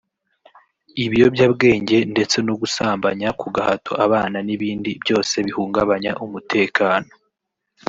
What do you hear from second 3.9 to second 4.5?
abana